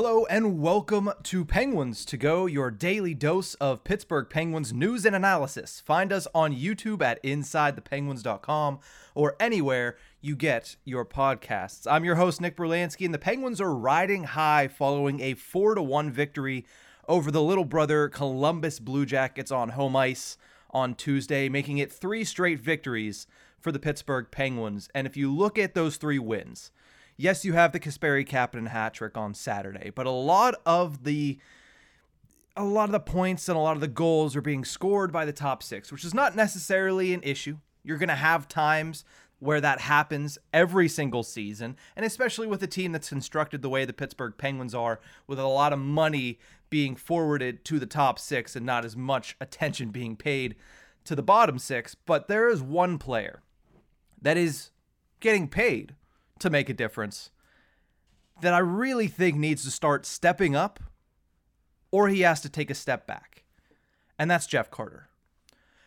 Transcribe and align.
Hello 0.00 0.26
and 0.26 0.60
welcome 0.60 1.10
to 1.24 1.44
Penguins 1.44 2.04
to 2.04 2.16
Go, 2.16 2.46
your 2.46 2.70
daily 2.70 3.14
dose 3.14 3.54
of 3.54 3.82
Pittsburgh 3.82 4.30
Penguins 4.30 4.72
news 4.72 5.04
and 5.04 5.16
analysis. 5.16 5.82
Find 5.84 6.12
us 6.12 6.28
on 6.32 6.54
YouTube 6.54 7.02
at 7.02 7.20
InsideThePenguins.com 7.24 8.78
or 9.16 9.34
anywhere 9.40 9.96
you 10.20 10.36
get 10.36 10.76
your 10.84 11.04
podcasts. 11.04 11.84
I'm 11.90 12.04
your 12.04 12.14
host 12.14 12.40
Nick 12.40 12.56
Berlansky, 12.56 13.06
and 13.06 13.12
the 13.12 13.18
Penguins 13.18 13.60
are 13.60 13.74
riding 13.74 14.22
high 14.22 14.68
following 14.68 15.18
a 15.18 15.34
four 15.34 15.74
to 15.74 15.82
one 15.82 16.12
victory 16.12 16.64
over 17.08 17.32
the 17.32 17.42
little 17.42 17.64
brother 17.64 18.08
Columbus 18.08 18.78
Blue 18.78 19.04
Jackets 19.04 19.50
on 19.50 19.70
home 19.70 19.96
ice 19.96 20.38
on 20.70 20.94
Tuesday, 20.94 21.48
making 21.48 21.78
it 21.78 21.90
three 21.90 22.22
straight 22.22 22.60
victories 22.60 23.26
for 23.58 23.72
the 23.72 23.80
Pittsburgh 23.80 24.28
Penguins. 24.30 24.88
And 24.94 25.08
if 25.08 25.16
you 25.16 25.34
look 25.34 25.58
at 25.58 25.74
those 25.74 25.96
three 25.96 26.20
wins 26.20 26.70
yes, 27.18 27.44
you 27.44 27.52
have 27.52 27.72
the 27.72 27.80
Kasperi 27.80 28.26
Kapanen 28.26 28.68
hat 28.68 28.94
trick 28.94 29.18
on 29.18 29.34
Saturday, 29.34 29.90
but 29.94 30.06
a 30.06 30.10
lot 30.10 30.54
of 30.64 31.04
the 31.04 31.38
a 32.56 32.64
lot 32.64 32.84
of 32.84 32.92
the 32.92 33.00
points 33.00 33.48
and 33.48 33.56
a 33.56 33.60
lot 33.60 33.76
of 33.76 33.80
the 33.80 33.86
goals 33.86 34.34
are 34.34 34.40
being 34.40 34.64
scored 34.64 35.12
by 35.12 35.24
the 35.24 35.32
top 35.32 35.62
six, 35.62 35.92
which 35.92 36.04
is 36.04 36.14
not 36.14 36.34
necessarily 36.34 37.12
an 37.12 37.22
issue. 37.22 37.58
You're 37.84 37.98
going 37.98 38.08
to 38.08 38.16
have 38.16 38.48
times 38.48 39.04
where 39.38 39.60
that 39.60 39.80
happens 39.80 40.38
every 40.52 40.88
single 40.88 41.22
season, 41.22 41.76
and 41.94 42.04
especially 42.04 42.48
with 42.48 42.60
a 42.64 42.66
team 42.66 42.90
that's 42.90 43.10
constructed 43.10 43.62
the 43.62 43.68
way 43.68 43.84
the 43.84 43.92
Pittsburgh 43.92 44.34
Penguins 44.36 44.74
are, 44.74 44.98
with 45.28 45.38
a 45.38 45.46
lot 45.46 45.72
of 45.72 45.78
money 45.78 46.40
being 46.68 46.96
forwarded 46.96 47.64
to 47.66 47.78
the 47.78 47.86
top 47.86 48.18
six 48.18 48.56
and 48.56 48.66
not 48.66 48.84
as 48.84 48.96
much 48.96 49.36
attention 49.40 49.90
being 49.90 50.16
paid 50.16 50.56
to 51.04 51.14
the 51.14 51.22
bottom 51.22 51.60
six. 51.60 51.94
But 51.94 52.26
there 52.26 52.48
is 52.48 52.60
one 52.60 52.98
player 52.98 53.42
that 54.20 54.36
is 54.36 54.70
getting 55.20 55.46
paid 55.46 55.94
to 56.40 56.50
make 56.50 56.68
a 56.68 56.74
difference 56.74 57.30
that 58.40 58.54
I 58.54 58.58
really 58.58 59.08
think 59.08 59.36
needs 59.36 59.64
to 59.64 59.70
start 59.70 60.06
stepping 60.06 60.54
up 60.54 60.80
or 61.90 62.08
he 62.08 62.20
has 62.20 62.40
to 62.42 62.48
take 62.48 62.70
a 62.70 62.74
step 62.74 63.06
back. 63.06 63.44
And 64.18 64.30
that's 64.30 64.46
Jeff 64.46 64.70
Carter. 64.70 65.08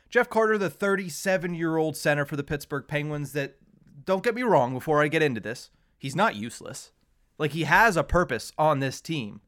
Jeff 0.09 0.29
Carter, 0.29 0.57
the 0.57 0.69
37 0.69 1.53
year 1.53 1.77
old 1.77 1.95
center 1.95 2.25
for 2.25 2.35
the 2.35 2.43
Pittsburgh 2.43 2.85
Penguins, 2.87 3.31
that 3.33 3.57
don't 4.05 4.23
get 4.23 4.35
me 4.35 4.43
wrong 4.43 4.73
before 4.73 5.01
I 5.01 5.07
get 5.07 5.21
into 5.21 5.39
this, 5.39 5.69
he's 5.97 6.15
not 6.15 6.35
useless. 6.35 6.91
Like 7.37 7.51
he 7.51 7.63
has 7.63 7.95
a 7.95 8.03
purpose 8.03 8.51
on 8.57 8.79
this 8.79 8.99
team, 8.99 9.41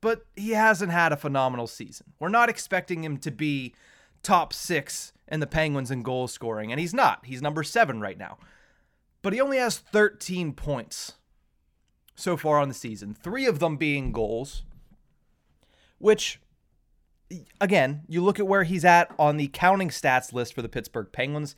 but 0.00 0.26
he 0.36 0.50
hasn't 0.50 0.92
had 0.92 1.12
a 1.12 1.16
phenomenal 1.16 1.66
season. 1.66 2.12
We're 2.18 2.28
not 2.28 2.48
expecting 2.48 3.02
him 3.02 3.16
to 3.18 3.30
be 3.30 3.74
top 4.22 4.52
six 4.52 5.12
in 5.26 5.40
the 5.40 5.46
Penguins 5.46 5.90
in 5.90 6.02
goal 6.02 6.28
scoring, 6.28 6.70
and 6.70 6.80
he's 6.80 6.94
not. 6.94 7.24
He's 7.24 7.42
number 7.42 7.62
seven 7.62 8.00
right 8.00 8.18
now 8.18 8.38
but 9.22 9.32
he 9.32 9.40
only 9.40 9.58
has 9.58 9.78
13 9.78 10.52
points 10.52 11.14
so 12.14 12.36
far 12.36 12.58
on 12.58 12.68
the 12.68 12.74
season, 12.74 13.14
three 13.14 13.46
of 13.46 13.58
them 13.58 13.76
being 13.76 14.10
goals, 14.10 14.62
which, 15.98 16.40
again, 17.60 18.02
you 18.08 18.22
look 18.22 18.40
at 18.40 18.46
where 18.46 18.64
he's 18.64 18.84
at 18.84 19.14
on 19.18 19.36
the 19.36 19.48
counting 19.48 19.88
stats 19.88 20.32
list 20.32 20.54
for 20.54 20.62
the 20.62 20.68
Pittsburgh 20.68 21.08
Penguins, 21.12 21.54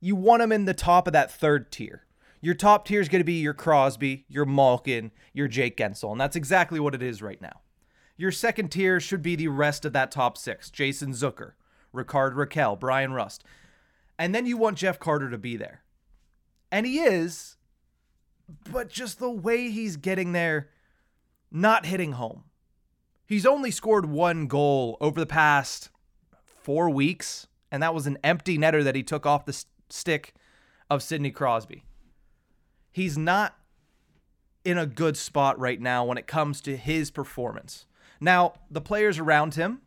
you 0.00 0.16
want 0.16 0.42
him 0.42 0.52
in 0.52 0.64
the 0.64 0.74
top 0.74 1.06
of 1.06 1.12
that 1.12 1.30
third 1.30 1.70
tier. 1.70 2.06
Your 2.40 2.54
top 2.54 2.86
tier 2.86 3.02
is 3.02 3.10
going 3.10 3.20
to 3.20 3.24
be 3.24 3.34
your 3.34 3.52
Crosby, 3.52 4.24
your 4.28 4.46
Malkin, 4.46 5.10
your 5.34 5.48
Jake 5.48 5.76
Guentzel, 5.76 6.12
and 6.12 6.20
that's 6.20 6.36
exactly 6.36 6.80
what 6.80 6.94
it 6.94 7.02
is 7.02 7.20
right 7.20 7.40
now. 7.40 7.60
Your 8.16 8.32
second 8.32 8.70
tier 8.70 9.00
should 9.00 9.22
be 9.22 9.36
the 9.36 9.48
rest 9.48 9.84
of 9.84 9.92
that 9.92 10.10
top 10.10 10.38
six 10.38 10.70
Jason 10.70 11.12
Zucker, 11.12 11.52
Rickard 11.92 12.34
Rakell, 12.34 12.78
Bryan 12.78 13.12
Rust. 13.12 13.44
And 14.18 14.34
then 14.34 14.46
you 14.46 14.56
want 14.56 14.78
Jeff 14.78 14.98
Carter 14.98 15.30
to 15.30 15.38
be 15.38 15.56
there. 15.56 15.82
And 16.72 16.86
he 16.86 17.00
is, 17.00 17.56
but 18.70 18.88
just 18.88 19.18
the 19.18 19.30
way 19.30 19.70
he's 19.70 19.96
getting 19.96 20.32
there, 20.32 20.70
not 21.50 21.86
hitting 21.86 22.12
home. 22.12 22.44
He's 23.26 23.46
only 23.46 23.70
scored 23.70 24.06
one 24.06 24.46
goal 24.46 24.96
over 25.00 25.20
the 25.20 25.26
past 25.26 25.90
four 26.44 26.90
weeks, 26.90 27.46
and 27.70 27.82
that 27.82 27.94
was 27.94 28.06
an 28.06 28.18
empty 28.24 28.58
netter 28.58 28.82
that 28.84 28.96
he 28.96 29.02
took 29.02 29.24
off 29.26 29.44
the 29.44 29.64
stick 29.88 30.34
of 30.88 31.02
Sidney 31.02 31.30
Crosby. 31.30 31.84
He's 32.92 33.16
not 33.16 33.56
in 34.64 34.78
a 34.78 34.86
good 34.86 35.16
spot 35.16 35.58
right 35.58 35.80
now 35.80 36.04
when 36.04 36.18
it 36.18 36.26
comes 36.26 36.60
to 36.62 36.76
his 36.76 37.10
performance. 37.10 37.86
Now, 38.20 38.54
the 38.70 38.80
players 38.80 39.18
around 39.18 39.54
him 39.54 39.80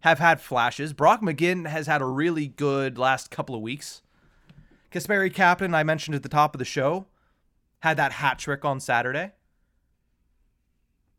have 0.00 0.18
had 0.18 0.40
flashes. 0.40 0.92
Brock 0.92 1.20
McGinn 1.20 1.68
has 1.68 1.86
had 1.86 2.00
a 2.00 2.06
really 2.06 2.46
good 2.46 2.96
last 2.96 3.30
couple 3.30 3.54
of 3.54 3.60
weeks. 3.60 4.02
Kasperi 4.90 5.32
Kapanen, 5.32 5.74
I 5.74 5.82
mentioned 5.82 6.14
at 6.14 6.22
the 6.22 6.28
top 6.28 6.54
of 6.54 6.58
the 6.58 6.64
show, 6.64 7.06
had 7.80 7.96
that 7.96 8.12
hat 8.12 8.38
trick 8.38 8.64
on 8.64 8.80
Saturday. 8.80 9.32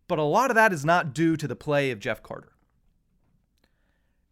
But 0.08 0.20
a 0.20 0.24
lot 0.24 0.52
of 0.52 0.56
that 0.56 0.74
is 0.74 0.84
not 0.84 1.14
due 1.14 1.38
to 1.38 1.48
the 1.48 1.56
play 1.56 1.90
of 1.92 2.00
Jeff 2.00 2.22
Carter. 2.22 2.52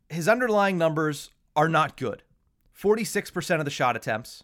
His 0.09 0.27
underlying 0.27 0.77
numbers 0.77 1.31
are 1.55 1.69
not 1.69 1.95
good. 1.95 2.23
46% 2.77 3.59
of 3.59 3.65
the 3.65 3.71
shot 3.71 3.95
attempts 3.95 4.43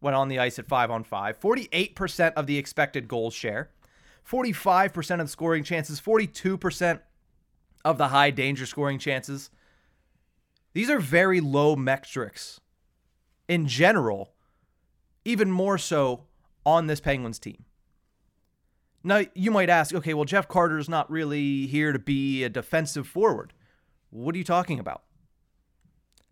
went 0.00 0.16
on 0.16 0.28
the 0.28 0.38
ice 0.38 0.58
at 0.58 0.66
5 0.66 0.90
on 0.90 1.04
5, 1.04 1.38
48% 1.38 2.32
of 2.34 2.46
the 2.46 2.56
expected 2.56 3.08
goals 3.08 3.34
share, 3.34 3.70
45% 4.26 5.20
of 5.20 5.26
the 5.26 5.28
scoring 5.28 5.64
chances, 5.64 6.00
42% 6.00 7.00
of 7.84 7.98
the 7.98 8.08
high 8.08 8.30
danger 8.30 8.64
scoring 8.64 8.98
chances. 8.98 9.50
These 10.72 10.88
are 10.88 10.98
very 10.98 11.40
low 11.40 11.76
metrics 11.76 12.60
in 13.50 13.66
general, 13.66 14.32
even 15.24 15.50
more 15.50 15.76
so 15.76 16.22
on 16.64 16.86
this 16.86 17.00
Penguins 17.00 17.40
team. 17.40 17.64
Now, 19.02 19.24
you 19.34 19.50
might 19.50 19.68
ask, 19.68 19.92
okay, 19.92 20.14
well, 20.14 20.24
Jeff 20.24 20.46
Carter's 20.46 20.88
not 20.88 21.10
really 21.10 21.66
here 21.66 21.92
to 21.92 21.98
be 21.98 22.44
a 22.44 22.48
defensive 22.48 23.08
forward. 23.08 23.52
What 24.10 24.36
are 24.36 24.38
you 24.38 24.44
talking 24.44 24.78
about? 24.78 25.02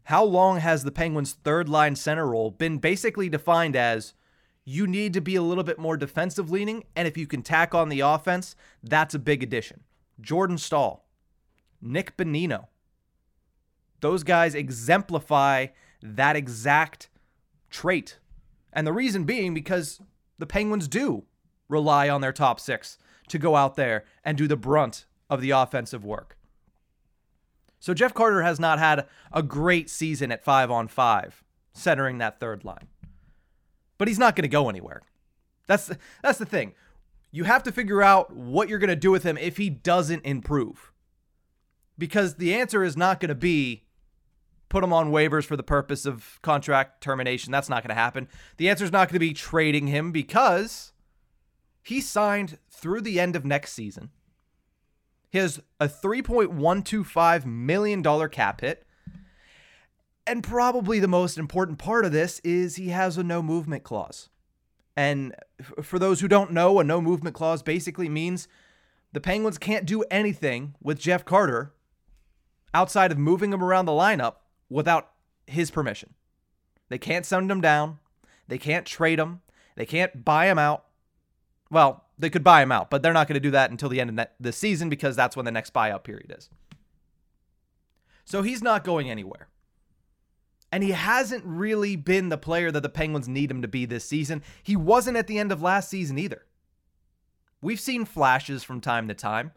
How 0.04 0.22
long 0.22 0.60
has 0.60 0.84
the 0.84 0.92
Penguins' 0.92 1.32
third 1.32 1.68
line 1.68 1.96
center 1.96 2.28
role 2.28 2.52
been 2.52 2.78
basically 2.78 3.28
defined 3.28 3.74
as 3.74 4.14
you 4.64 4.86
need 4.86 5.12
to 5.14 5.20
be 5.20 5.34
a 5.34 5.42
little 5.42 5.64
bit 5.64 5.78
more 5.78 5.96
defensive 5.96 6.52
leaning, 6.52 6.84
and 6.94 7.08
if 7.08 7.16
you 7.16 7.26
can 7.26 7.42
tack 7.42 7.74
on 7.74 7.88
the 7.88 8.00
offense, 8.00 8.54
that's 8.80 9.14
a 9.14 9.18
big 9.18 9.42
addition. 9.42 9.80
Jordan 10.20 10.56
Staal, 10.56 11.04
Nick 11.82 12.16
Bonino, 12.16 12.66
those 14.02 14.22
guys 14.22 14.54
exemplify 14.54 15.66
that 16.02 16.36
exact 16.36 17.08
trait. 17.70 18.18
And 18.72 18.86
the 18.86 18.92
reason 18.92 19.24
being 19.24 19.54
because 19.54 20.00
the 20.38 20.46
Penguins 20.46 20.88
do 20.88 21.24
rely 21.68 22.08
on 22.08 22.20
their 22.20 22.32
top 22.32 22.60
six 22.60 22.98
to 23.28 23.38
go 23.38 23.56
out 23.56 23.76
there 23.76 24.04
and 24.24 24.38
do 24.38 24.46
the 24.46 24.56
brunt 24.56 25.06
of 25.28 25.40
the 25.40 25.50
offensive 25.50 26.04
work. 26.04 26.36
So 27.80 27.94
Jeff 27.94 28.14
Carter 28.14 28.42
has 28.42 28.58
not 28.58 28.78
had 28.78 29.06
a 29.32 29.42
great 29.42 29.88
season 29.90 30.32
at 30.32 30.42
five 30.44 30.70
on 30.70 30.88
five, 30.88 31.44
centering 31.72 32.18
that 32.18 32.40
third 32.40 32.64
line. 32.64 32.88
But 33.98 34.08
he's 34.08 34.18
not 34.18 34.34
going 34.34 34.42
to 34.42 34.48
go 34.48 34.68
anywhere. 34.68 35.02
That's 35.66 35.86
the, 35.86 35.98
that's 36.22 36.38
the 36.38 36.46
thing. 36.46 36.74
You 37.30 37.44
have 37.44 37.62
to 37.64 37.72
figure 37.72 38.02
out 38.02 38.34
what 38.34 38.68
you're 38.68 38.78
going 38.78 38.88
to 38.88 38.96
do 38.96 39.10
with 39.10 39.22
him 39.22 39.36
if 39.36 39.58
he 39.58 39.68
doesn't 39.68 40.24
improve. 40.24 40.92
because 41.98 42.36
the 42.36 42.54
answer 42.54 42.84
is 42.84 42.96
not 42.96 43.20
going 43.20 43.28
to 43.28 43.34
be 43.34 43.82
put 44.68 44.84
him 44.84 44.92
on 44.92 45.10
waivers 45.10 45.44
for 45.44 45.56
the 45.56 45.62
purpose 45.62 46.04
of 46.04 46.38
contract 46.42 47.02
termination. 47.02 47.52
That's 47.52 47.68
not 47.68 47.82
going 47.82 47.94
to 47.94 48.00
happen. 48.00 48.28
The 48.56 48.68
answer 48.68 48.84
is 48.84 48.92
not 48.92 49.08
going 49.08 49.14
to 49.14 49.18
be 49.18 49.32
trading 49.32 49.86
him 49.86 50.12
because 50.12 50.92
he 51.82 52.00
signed 52.00 52.58
through 52.70 53.00
the 53.00 53.18
end 53.18 53.34
of 53.34 53.44
next 53.44 53.72
season. 53.72 54.10
He 55.30 55.38
has 55.38 55.60
a 55.80 55.88
$3.125 55.88 57.44
million 57.44 58.28
cap 58.28 58.60
hit. 58.60 58.86
And 60.26 60.44
probably 60.44 60.98
the 60.98 61.08
most 61.08 61.38
important 61.38 61.78
part 61.78 62.04
of 62.04 62.12
this 62.12 62.38
is 62.40 62.76
he 62.76 62.88
has 62.88 63.16
a 63.16 63.22
no 63.22 63.42
movement 63.42 63.84
clause. 63.84 64.28
And 64.96 65.34
for 65.82 65.98
those 65.98 66.20
who 66.20 66.28
don't 66.28 66.52
know, 66.52 66.80
a 66.80 66.84
no 66.84 67.00
movement 67.00 67.34
clause 67.34 67.62
basically 67.62 68.08
means 68.08 68.48
the 69.12 69.20
Penguins 69.20 69.56
can't 69.56 69.86
do 69.86 70.02
anything 70.10 70.74
with 70.82 70.98
Jeff 70.98 71.24
Carter 71.24 71.72
outside 72.74 73.10
of 73.10 73.16
moving 73.16 73.52
him 73.52 73.64
around 73.64 73.86
the 73.86 73.92
lineup 73.92 74.34
without 74.68 75.10
his 75.46 75.70
permission. 75.70 76.14
They 76.88 76.98
can't 76.98 77.26
send 77.26 77.50
him 77.50 77.60
down. 77.60 77.98
They 78.48 78.58
can't 78.58 78.86
trade 78.86 79.18
him. 79.18 79.40
They 79.76 79.86
can't 79.86 80.24
buy 80.24 80.46
him 80.46 80.58
out. 80.58 80.84
Well, 81.70 82.04
they 82.18 82.30
could 82.30 82.44
buy 82.44 82.62
him 82.62 82.72
out, 82.72 82.90
but 82.90 83.02
they're 83.02 83.12
not 83.12 83.28
going 83.28 83.34
to 83.34 83.40
do 83.40 83.50
that 83.52 83.70
until 83.70 83.88
the 83.88 84.00
end 84.00 84.18
of 84.18 84.26
the 84.40 84.52
season 84.52 84.88
because 84.88 85.14
that's 85.14 85.36
when 85.36 85.44
the 85.44 85.52
next 85.52 85.72
buyout 85.72 86.02
period 86.02 86.34
is. 86.36 86.48
So 88.24 88.42
he's 88.42 88.62
not 88.62 88.84
going 88.84 89.10
anywhere. 89.10 89.48
And 90.70 90.82
he 90.82 90.90
hasn't 90.90 91.44
really 91.44 91.96
been 91.96 92.28
the 92.28 92.36
player 92.36 92.70
that 92.70 92.82
the 92.82 92.88
Penguins 92.88 93.28
need 93.28 93.50
him 93.50 93.62
to 93.62 93.68
be 93.68 93.86
this 93.86 94.04
season. 94.04 94.42
He 94.62 94.76
wasn't 94.76 95.16
at 95.16 95.26
the 95.26 95.38
end 95.38 95.50
of 95.50 95.62
last 95.62 95.88
season 95.88 96.18
either. 96.18 96.44
We've 97.62 97.80
seen 97.80 98.04
flashes 98.04 98.62
from 98.62 98.80
time 98.80 99.08
to 99.08 99.14
time, 99.14 99.52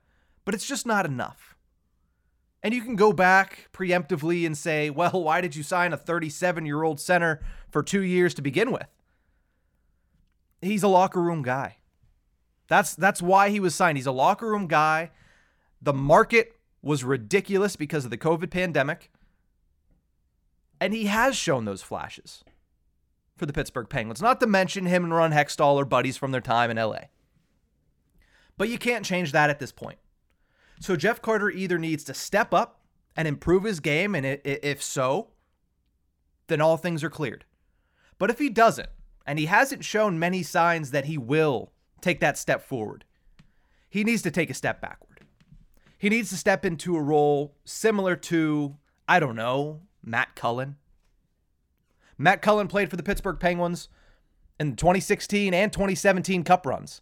but 0.46 0.54
it's 0.54 0.68
just 0.68 0.86
not 0.86 1.06
enough. 1.06 1.56
And 2.64 2.74
you 2.74 2.82
can 2.82 2.96
go 2.96 3.12
back 3.12 3.70
preemptively 3.74 4.46
and 4.46 4.58
say, 4.58 4.90
well, 4.90 5.24
why 5.24 5.42
did 5.42 5.56
you 5.56 5.64
sign 5.64 5.94
a 5.94 5.98
37 5.98 6.66
year 6.66 6.84
old 6.84 7.00
center 7.00 7.42
for 7.70 7.82
two 7.82 8.02
years 8.02 8.34
to 8.36 8.42
begin 8.42 8.72
with? 8.72 8.88
He's 10.62 10.84
a 10.84 10.88
locker 10.88 11.22
room 11.22 11.42
guy. 11.42 11.78
That's, 12.68 12.96
that's 12.96 13.22
why 13.22 13.50
he 13.50 13.60
was 13.60 13.74
signed. 13.74 13.98
He's 13.98 14.06
a 14.06 14.12
locker 14.12 14.48
room 14.48 14.68
guy. 14.68 15.12
The 15.82 15.94
market 15.94 16.56
was 16.82 17.04
ridiculous 17.04 17.76
because 17.76 18.06
of 18.06 18.12
the 18.12 18.18
COVID 18.18 18.52
pandemic. 18.52 19.12
And 20.80 20.94
he 20.94 21.06
has 21.06 21.36
shown 21.36 21.66
those 21.66 21.82
flashes 21.82 22.44
for 23.36 23.46
the 23.46 23.54
Pittsburgh 23.54 23.90
Penguins. 23.90 24.22
Not 24.22 24.40
to 24.40 24.48
mention 24.48 24.86
him 24.86 25.04
and 25.04 25.14
Ron 25.14 25.32
Hextall 25.32 25.82
are 25.82 25.86
buddies 25.86 26.18
from 26.18 26.32
their 26.32 26.42
time 26.42 26.70
in 26.70 26.78
LA. 26.78 27.06
But 28.58 28.70
you 28.70 28.78
can't 28.78 29.06
change 29.06 29.32
that 29.32 29.50
at 29.50 29.60
this 29.60 29.72
point. 29.72 29.98
So 30.82 30.96
Jeff 30.96 31.22
Carter 31.22 31.52
either 31.52 31.78
needs 31.78 32.04
to 32.06 32.14
step 32.16 32.56
up 32.56 32.82
and 33.16 33.28
improve 33.28 33.66
his 33.66 33.80
game, 33.80 34.16
and 34.16 34.26
if 34.26 34.82
so, 34.82 35.28
then 36.48 36.60
all 36.60 36.76
things 36.76 37.04
are 37.04 37.10
cleared. 37.10 37.46
But 38.18 38.32
if 38.32 38.40
he 38.40 38.50
doesn't, 38.50 38.90
and 39.28 39.38
he 39.38 39.46
hasn't 39.46 39.86
shown 39.86 40.18
many 40.18 40.42
signs 40.42 40.90
that 40.90 41.06
he 41.06 41.20
will 41.20 41.72
take 42.02 42.20
that 42.22 42.36
step 42.36 42.64
forward, 42.64 43.06
he 43.92 44.04
needs 44.04 44.24
to 44.24 44.32
take 44.32 44.50
a 44.50 44.56
step 44.56 44.82
backward. 44.82 45.20
He 46.00 46.10
needs 46.10 46.32
to 46.32 46.36
step 46.36 46.66
into 46.66 46.96
a 46.96 47.02
role 47.02 47.56
similar 47.64 48.16
to, 48.16 48.76
I 49.08 49.20
don't 49.20 49.36
know, 49.36 49.82
Matt 50.04 50.34
Cullen. 50.34 50.78
Matt 52.18 52.42
Cullen 52.42 52.68
played 52.68 52.90
for 52.90 52.96
the 52.98 53.04
Pittsburgh 53.04 53.40
Penguins 53.40 53.88
in 54.60 54.76
2016 54.76 55.54
and 55.54 55.72
2017 55.72 56.44
Cup 56.44 56.66
runs. 56.66 57.02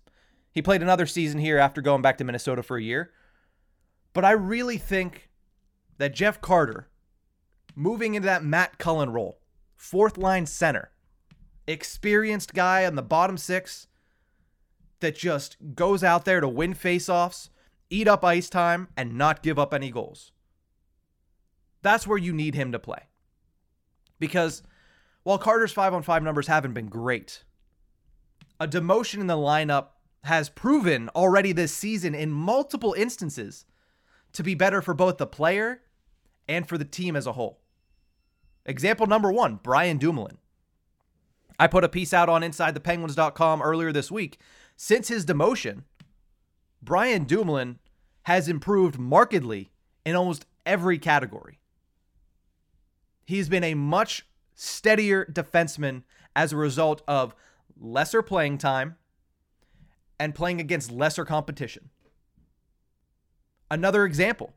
He 0.52 0.62
played 0.62 0.82
another 0.82 1.06
season 1.06 1.40
here 1.40 1.58
after 1.58 1.82
going 1.82 2.02
back 2.02 2.18
to 2.18 2.25
Minnesota 2.25 2.62
for 2.62 2.75
a 2.75 2.84
year. 2.84 3.12
But 4.14 4.26
I 4.26 4.32
really 4.32 4.78
think 4.78 5.30
that 5.98 6.16
Jeff 6.16 6.42
Carter, 6.42 6.90
moving 7.76 8.16
into 8.16 8.26
that 8.26 8.44
Matt 8.44 8.78
Cullen 8.78 9.12
role, 9.12 9.40
fourth 9.76 10.18
line 10.18 10.46
center, 10.46 10.92
experienced 11.68 12.54
guy 12.54 12.86
on 12.86 12.96
the 12.96 13.02
bottom 13.02 13.38
six 13.38 13.88
that 15.00 15.16
just 15.16 15.58
goes 15.76 16.04
out 16.04 16.26
there 16.26 16.42
to 16.42 16.48
win 16.48 16.74
faceoffs, 16.74 17.50
eat 17.90 18.08
up 18.08 18.24
ice 18.24 18.50
time, 18.50 18.88
and 18.98 19.18
not 19.18 19.44
give 19.44 19.60
up 19.60 19.74
any 19.74 19.92
goals. 19.92 20.32
That's 21.82 22.08
where 22.08 22.18
you 22.18 22.34
need 22.34 22.56
him 22.56 22.72
to 22.72 22.80
play. 22.80 23.04
Because 24.20 24.64
while 25.24 25.38
Carter's 25.38 25.72
5 25.72 25.94
on 25.94 26.04
5 26.04 26.24
numbers 26.24 26.48
haven't 26.48 26.74
been 26.74 26.88
great, 26.88 27.44
a 28.60 28.68
demotion 28.68 29.22
in 29.22 29.28
the 29.28 29.36
lineup 29.36 29.88
has 30.24 30.50
proven 30.50 31.10
already 31.16 31.54
this 31.54 31.74
season 31.74 32.14
in 32.14 32.32
multiple 32.32 32.94
instances 32.94 33.66
to 34.34 34.44
be 34.44 34.56
better 34.56 34.81
for 34.81 34.94
both 34.94 35.18
the 35.18 35.28
player 35.28 35.81
and 36.48 36.68
for 36.68 36.78
the 36.78 36.86
team 36.86 37.16
as 37.16 37.28
a 37.28 37.34
whole. 37.34 37.60
Example 38.66 39.08
number 39.08 39.31
one 39.31 39.60
Brian 39.62 39.98
Dumoulin. 39.98 40.38
I 41.60 41.68
put 41.68 41.84
a 41.84 41.90
piece 41.90 42.14
out 42.14 42.30
on 42.30 42.42
InsideThePenguins.com 42.42 43.62
earlier 43.62 43.92
this 43.92 44.10
week. 44.10 44.40
Since 44.78 45.10
his 45.10 45.26
demotion, 45.26 45.84
Brian 46.81 47.26
Dumoulin 47.26 47.80
has 48.24 48.48
improved 48.48 48.98
markedly 48.98 49.72
in 50.06 50.16
almost 50.16 50.46
every 50.66 50.98
category. 50.98 51.60
He's 53.25 53.50
been 53.50 53.64
a 53.64 53.74
much 53.74 54.25
steadier 54.56 55.25
defenseman 55.25 56.04
as 56.36 56.54
a 56.54 56.58
result 56.58 57.02
of 57.08 57.36
lesser 57.78 58.22
playing 58.22 58.58
time 58.58 58.96
and 60.20 60.36
playing 60.36 60.60
against 60.60 60.92
lesser 60.92 61.25
competition. 61.25 61.90
Another 63.71 64.06
example 64.06 64.54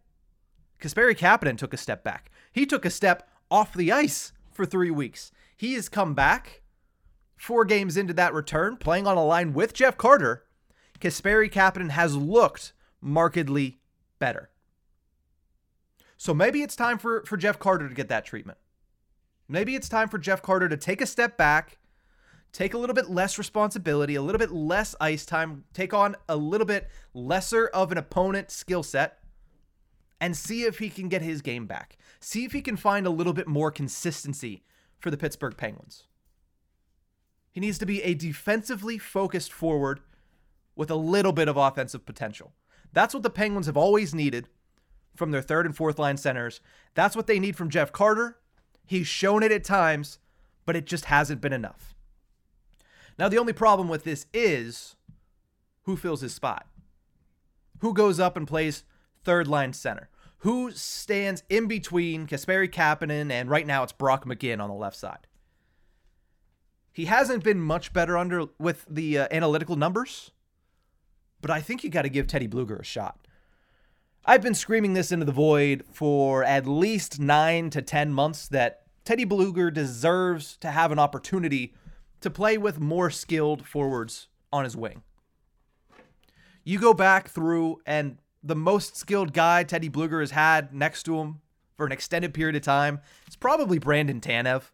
Kasperi 0.81 1.17
Kapanen 1.17 1.57
took 1.57 1.73
a 1.73 1.79
step 1.79 2.03
back. 2.03 2.31
He 2.53 2.67
took 2.67 2.85
a 2.85 2.91
step 2.91 3.29
off 3.51 3.73
the 3.73 3.93
ice 3.93 4.33
for 4.51 4.67
three 4.67 4.91
weeks. 4.91 5.31
He 5.57 5.75
has 5.75 5.89
come 5.89 6.15
back 6.15 6.63
four 7.37 7.65
games 7.65 7.97
into 7.97 8.15
that 8.15 8.35
return, 8.35 8.77
playing 8.77 9.07
on 9.07 9.17
a 9.17 9.25
line 9.25 9.53
with 9.53 9.75
Jeff 9.75 9.97
Carter. 9.97 10.45
Kasperi 11.01 11.51
Kapanen 11.51 11.91
has 11.91 12.17
looked 12.17 12.73
markedly 13.01 13.81
better. 14.19 14.51
So 16.17 16.33
maybe 16.33 16.63
it's 16.63 16.77
time 16.77 16.99
for, 16.99 17.25
for 17.25 17.37
Jeff 17.37 17.59
Carter 17.59 17.89
to 17.89 17.95
get 17.95 18.09
that 18.09 18.25
treatment. 18.25 18.59
Maybe 19.49 19.75
it's 19.75 19.89
time 19.89 20.09
for 20.09 20.19
Jeff 20.19 20.41
Carter 20.41 20.69
to 20.69 20.77
take 20.77 21.01
a 21.01 21.07
step 21.07 21.37
back 21.37 21.79
take 22.53 22.75
a 22.75 22.79
little 22.79 22.95
bit 22.95 23.11
less 23.11 23.39
responsibility, 23.39 24.15
a 24.15 24.23
little 24.23 24.39
bit 24.39 24.53
less 24.53 24.95
ice 25.01 25.25
time, 25.25 25.65
take 25.73 25.95
on 25.95 26.17
a 26.29 26.37
little 26.37 26.67
bit 26.67 26.89
lesser 27.15 27.67
of 27.69 27.91
an 27.91 27.99
opponent 27.99 28.51
skill 28.51 28.83
set, 28.83 29.19
and 30.21 30.37
see 30.37 30.63
if 30.63 30.79
he 30.79 30.89
can 30.89 31.09
get 31.09 31.23
his 31.23 31.43
game 31.43 31.67
back. 31.67 31.97
See 32.21 32.45
if 32.45 32.53
he 32.53 32.61
can 32.61 32.77
find 32.77 33.07
a 33.07 33.11
little 33.11 33.33
bit 33.33 33.49
more 33.49 33.71
consistency 33.71 34.63
for 35.01 35.11
the 35.11 35.17
Pittsburgh 35.17 35.57
Penguins. 35.57 36.05
He 37.51 37.61
needs 37.61 37.79
to 37.79 37.87
be 37.87 38.03
a 38.03 38.15
defensively 38.15 38.99
focused 38.99 39.53
forward 39.53 40.01
with 40.77 40.91
a 40.91 40.97
little 40.97 41.33
bit 41.33 41.49
of 41.49 41.57
offensive 41.57 42.07
potential. 42.07 42.53
That's 42.93 43.15
what 43.15 43.23
the 43.23 43.31
Penguins 43.31 43.67
have 43.67 43.77
always 43.77 44.15
needed 44.15 44.49
from 45.17 45.31
their 45.31 45.43
third 45.43 45.67
and 45.67 45.77
fourth 45.77 45.99
line 45.99 46.17
centers. 46.17 46.61
That's 46.95 47.17
what 47.17 47.27
they 47.27 47.39
need 47.39 47.57
from 47.57 47.69
Jeff 47.69 47.93
Carter. 47.93 48.39
He's 48.87 49.07
shown 49.07 49.43
it 49.43 49.53
at 49.53 49.65
times, 49.65 50.19
but 50.65 50.77
it 50.77 50.87
just 50.87 51.07
hasn't 51.07 51.41
been 51.41 51.53
enough. 51.53 51.92
Now, 53.19 53.29
the 53.29 53.39
only 53.39 53.53
problem 53.53 53.89
with 53.89 54.05
this 54.05 54.27
is 54.33 54.97
who 55.83 55.97
fills 55.97 56.21
his 56.21 56.35
spot? 56.35 56.67
Who 57.81 57.93
goes 57.93 58.21
up 58.21 58.37
and 58.37 58.47
plays 58.47 58.85
third 59.25 59.49
line 59.49 59.73
center? 59.73 60.09
Who 60.39 60.73
stands 60.73 61.43
in 61.49 61.67
between 61.67 62.27
Kasperi 62.27 62.69
Kapanen 62.69 63.31
and 63.31 63.49
right 63.49 63.67
now 63.67 63.83
it's 63.83 63.93
Brock 63.93 64.25
McGinn 64.25 64.61
on 64.61 64.69
the 64.69 64.75
left 64.75 64.97
side? 64.97 65.27
He 66.93 67.07
hasn't 67.07 67.45
been 67.45 67.61
much 67.61 67.93
better 67.93 68.19
under 68.19 68.47
with 68.59 68.85
the 68.89 69.19
uh, 69.19 69.29
analytical 69.31 69.77
numbers, 69.77 70.31
but 71.41 71.51
I 71.51 71.61
think 71.61 71.83
you 71.83 71.91
got 71.91 72.03
to 72.03 72.09
give 72.09 72.27
Teddy 72.27 72.49
Blueger 72.49 72.81
a 72.81 72.85
shot. 72.85 73.27
I've 74.25 74.43
been 74.43 74.55
screaming 74.55 74.93
this 74.93 75.11
into 75.11 75.25
the 75.25 75.33
void 75.33 75.85
for 75.91 76.45
at 76.45 76.67
least 76.67 77.19
nine 77.19 77.71
to 77.71 77.83
10 77.83 78.13
months 78.13 78.47
that 78.49 78.83
Teddy 79.05 79.27
Blueger 79.27 79.73
deserves 79.73 80.57
to 80.59 80.71
have 80.71 80.93
an 80.93 80.99
opportunity 80.99 81.75
to 82.23 82.31
play 82.31 82.59
with 82.59 82.81
more 82.81 83.11
skilled 83.11 83.67
forwards 83.67 84.29
on 84.53 84.65
his 84.65 84.77
wing. 84.77 85.03
You 86.65 86.79
go 86.79 86.95
back 86.95 87.29
through, 87.29 87.81
and 87.87 88.19
the 88.43 88.55
most 88.55 88.97
skilled 88.97 89.33
guy 89.33 89.65
Teddy 89.65 89.91
Blueger 89.91 90.21
has 90.21 90.31
had 90.31 90.73
next 90.75 91.05
to 91.05 91.19
him 91.19 91.41
for 91.77 91.87
an 91.87 91.93
extended 91.93 92.35
period 92.35 92.57
of 92.57 92.63
time 92.63 93.01
is 93.27 93.37
probably 93.37 93.79
Brandon 93.79 94.21
Tanev. 94.21 94.71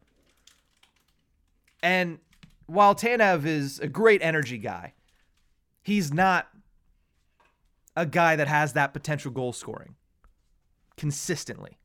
And 1.82 2.18
while 2.66 2.94
Tanev 2.94 3.46
is 3.46 3.78
a 3.78 3.88
great 3.88 4.20
energy 4.22 4.58
guy, 4.58 4.94
he's 5.82 6.12
not 6.12 6.48
a 7.96 8.04
guy 8.04 8.36
that 8.36 8.48
has 8.48 8.74
that 8.74 8.92
potential 8.92 9.30
goal 9.30 9.52
scoring 9.52 9.94
consistently. 10.96 11.78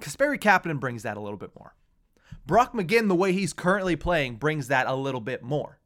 Kasperi 0.00 0.38
Kapanen 0.38 0.78
brings 0.78 1.02
that 1.02 1.16
a 1.16 1.20
little 1.20 1.38
bit 1.38 1.50
more. 1.58 1.74
Brock 2.46 2.72
McGinn, 2.72 3.08
the 3.08 3.14
way 3.14 3.32
he's 3.32 3.52
currently 3.52 3.96
playing, 3.96 4.36
brings 4.36 4.68
that 4.68 4.86
a 4.86 4.94
little 4.94 5.20
bit 5.20 5.42
more. 5.42 5.78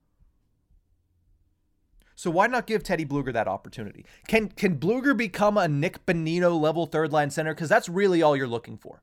So 2.14 2.30
why 2.30 2.46
not 2.46 2.66
give 2.66 2.84
Teddy 2.84 3.04
Blueger 3.04 3.32
that 3.32 3.48
opportunity? 3.48 4.04
Can 4.28 4.48
can 4.48 4.78
Blueger 4.78 5.16
become 5.16 5.58
a 5.58 5.66
Nick 5.66 6.06
Bonino 6.06 6.58
level 6.60 6.86
third 6.86 7.12
line 7.12 7.30
center? 7.30 7.52
Because 7.52 7.68
that's 7.68 7.88
really 7.88 8.22
all 8.22 8.36
you're 8.36 8.46
looking 8.46 8.76
for. 8.76 9.02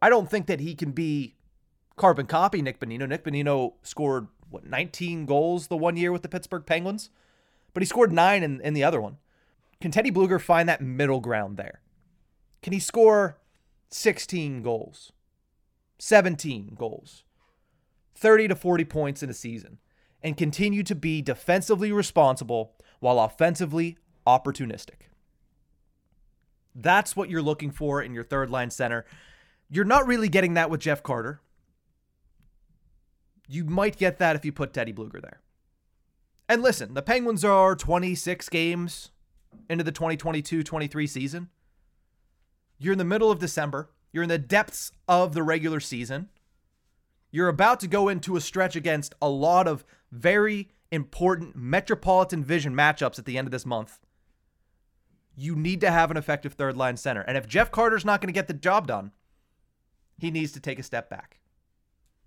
I 0.00 0.08
don't 0.08 0.30
think 0.30 0.46
that 0.46 0.60
he 0.60 0.74
can 0.74 0.92
be 0.92 1.34
carbon 1.96 2.26
copy 2.26 2.62
Nick 2.62 2.78
Bonino. 2.78 3.08
Nick 3.08 3.24
Bonino 3.24 3.74
scored 3.82 4.28
what 4.50 4.66
19 4.66 5.26
goals 5.26 5.66
the 5.66 5.76
one 5.76 5.96
year 5.96 6.12
with 6.12 6.22
the 6.22 6.28
Pittsburgh 6.28 6.64
Penguins, 6.66 7.10
but 7.74 7.82
he 7.82 7.86
scored 7.86 8.12
nine 8.12 8.42
in, 8.42 8.60
in 8.60 8.74
the 8.74 8.84
other 8.84 9.00
one. 9.00 9.16
Can 9.80 9.90
Teddy 9.90 10.12
Blueger 10.12 10.40
find 10.40 10.68
that 10.68 10.80
middle 10.80 11.20
ground 11.20 11.56
there? 11.56 11.80
Can 12.62 12.72
he 12.72 12.78
score 12.78 13.38
16 13.90 14.62
goals, 14.62 15.12
17 16.02 16.74
goals, 16.78 17.24
30 18.14 18.48
to 18.48 18.56
40 18.56 18.84
points 18.84 19.22
in 19.22 19.30
a 19.30 19.34
season? 19.34 19.78
and 20.22 20.36
continue 20.36 20.82
to 20.84 20.94
be 20.94 21.20
defensively 21.20 21.92
responsible 21.92 22.74
while 23.00 23.18
offensively 23.18 23.98
opportunistic. 24.26 25.08
That's 26.74 27.16
what 27.16 27.28
you're 27.28 27.42
looking 27.42 27.70
for 27.70 28.00
in 28.00 28.14
your 28.14 28.24
third 28.24 28.48
line 28.48 28.70
center. 28.70 29.04
You're 29.68 29.84
not 29.84 30.06
really 30.06 30.28
getting 30.28 30.54
that 30.54 30.70
with 30.70 30.80
Jeff 30.80 31.02
Carter. 31.02 31.40
You 33.48 33.64
might 33.64 33.98
get 33.98 34.18
that 34.18 34.36
if 34.36 34.44
you 34.44 34.52
put 34.52 34.72
Teddy 34.72 34.92
Blueger 34.92 35.20
there. 35.20 35.40
And 36.48 36.62
listen, 36.62 36.94
the 36.94 37.02
Penguins 37.02 37.44
are 37.44 37.74
26 37.74 38.48
games 38.48 39.10
into 39.68 39.84
the 39.84 39.92
2022 39.92 40.62
23 40.62 41.06
season. 41.06 41.48
You're 42.78 42.92
in 42.92 42.98
the 42.98 43.04
middle 43.04 43.30
of 43.30 43.38
December, 43.38 43.90
you're 44.12 44.22
in 44.22 44.28
the 44.28 44.38
depths 44.38 44.92
of 45.08 45.34
the 45.34 45.42
regular 45.42 45.80
season. 45.80 46.28
You're 47.30 47.48
about 47.48 47.80
to 47.80 47.88
go 47.88 48.08
into 48.08 48.36
a 48.36 48.40
stretch 48.40 48.76
against 48.76 49.14
a 49.22 49.28
lot 49.28 49.66
of 49.66 49.84
very 50.10 50.70
important 50.90 51.56
Metropolitan 51.56 52.40
Division 52.40 52.74
matchups 52.74 53.18
at 53.18 53.24
the 53.24 53.38
end 53.38 53.46
of 53.46 53.52
this 53.52 53.64
month. 53.64 53.98
You 55.34 55.56
need 55.56 55.80
to 55.80 55.90
have 55.90 56.10
an 56.10 56.18
effective 56.18 56.52
third 56.52 56.76
line 56.76 56.98
center. 56.98 57.22
And 57.22 57.38
if 57.38 57.48
Jeff 57.48 57.70
Carter's 57.70 58.04
not 58.04 58.20
going 58.20 58.28
to 58.28 58.38
get 58.38 58.48
the 58.48 58.54
job 58.54 58.86
done, 58.86 59.12
he 60.18 60.30
needs 60.30 60.52
to 60.52 60.60
take 60.60 60.78
a 60.78 60.82
step 60.82 61.08
back. 61.08 61.40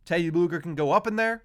Teddy 0.06 0.32
Blueger 0.32 0.62
can 0.62 0.74
go 0.74 0.92
up 0.92 1.06
in 1.06 1.16
there, 1.16 1.44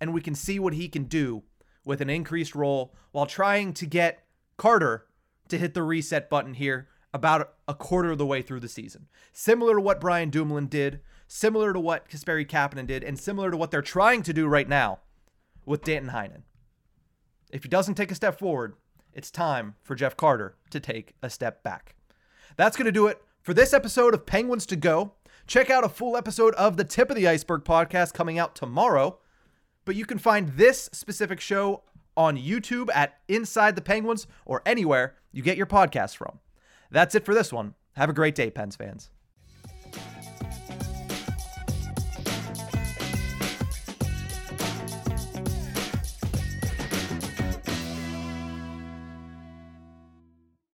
and 0.00 0.12
we 0.12 0.20
can 0.20 0.34
see 0.34 0.58
what 0.58 0.74
he 0.74 0.88
can 0.88 1.04
do 1.04 1.42
with 1.84 2.02
an 2.02 2.10
increased 2.10 2.54
role 2.54 2.94
while 3.12 3.26
trying 3.26 3.72
to 3.72 3.86
get 3.86 4.24
Carter 4.58 5.06
to 5.48 5.56
hit 5.56 5.72
the 5.72 5.82
reset 5.82 6.28
button 6.28 6.54
here 6.54 6.88
about 7.18 7.54
a 7.66 7.74
quarter 7.74 8.12
of 8.12 8.18
the 8.18 8.24
way 8.24 8.42
through 8.42 8.60
the 8.60 8.68
season. 8.68 9.08
Similar 9.32 9.74
to 9.74 9.80
what 9.80 10.00
Brian 10.00 10.30
Dumoulin 10.30 10.68
did, 10.68 11.00
similar 11.26 11.72
to 11.72 11.80
what 11.80 12.08
Kasperi 12.08 12.48
Kapanen 12.48 12.86
did, 12.86 13.02
and 13.02 13.18
similar 13.18 13.50
to 13.50 13.56
what 13.56 13.72
they're 13.72 13.82
trying 13.82 14.22
to 14.22 14.32
do 14.32 14.46
right 14.46 14.68
now 14.68 15.00
with 15.66 15.82
Danton 15.82 16.12
Heinen. 16.12 16.42
If 17.50 17.64
he 17.64 17.68
doesn't 17.68 17.96
take 17.96 18.12
a 18.12 18.14
step 18.14 18.38
forward, 18.38 18.74
it's 19.12 19.32
time 19.32 19.74
for 19.82 19.96
Jeff 19.96 20.16
Carter 20.16 20.54
to 20.70 20.78
take 20.78 21.14
a 21.20 21.28
step 21.28 21.64
back. 21.64 21.96
That's 22.56 22.76
going 22.76 22.86
to 22.86 22.92
do 22.92 23.08
it 23.08 23.20
for 23.42 23.52
this 23.52 23.72
episode 23.72 24.14
of 24.14 24.24
Penguins 24.24 24.64
to 24.66 24.76
Go. 24.76 25.14
Check 25.48 25.70
out 25.70 25.84
a 25.84 25.88
full 25.88 26.16
episode 26.16 26.54
of 26.54 26.76
the 26.76 26.84
Tip 26.84 27.10
of 27.10 27.16
the 27.16 27.26
Iceberg 27.26 27.64
podcast 27.64 28.14
coming 28.14 28.38
out 28.38 28.54
tomorrow. 28.54 29.18
But 29.84 29.96
you 29.96 30.06
can 30.06 30.18
find 30.18 30.50
this 30.50 30.88
specific 30.92 31.40
show 31.40 31.82
on 32.16 32.36
YouTube 32.36 32.90
at 32.94 33.18
Inside 33.28 33.74
the 33.74 33.82
Penguins 33.82 34.26
or 34.46 34.62
anywhere 34.64 35.16
you 35.32 35.42
get 35.42 35.56
your 35.56 35.66
podcasts 35.66 36.16
from. 36.16 36.38
That's 36.90 37.14
it 37.14 37.24
for 37.24 37.34
this 37.34 37.52
one. 37.52 37.74
Have 37.96 38.10
a 38.10 38.14
great 38.14 38.34
day, 38.34 38.50
Pens 38.50 38.76
fans. 38.76 39.10